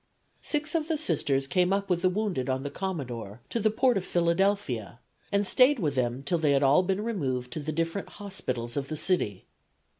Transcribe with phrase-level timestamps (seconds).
[0.41, 3.97] Six of the Sisters came up with the wounded on the "Commodore" to the port
[3.97, 4.99] of Philadelphia,
[5.31, 8.87] and stayed with them until they had all been removed to the different hospitals of
[8.87, 9.45] the city.